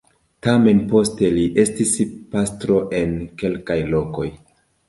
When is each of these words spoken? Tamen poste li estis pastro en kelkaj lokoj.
Tamen 0.45 0.79
poste 0.93 1.29
li 1.35 1.43
estis 1.65 1.93
pastro 2.33 2.81
en 3.03 3.15
kelkaj 3.43 3.79
lokoj. 3.95 4.27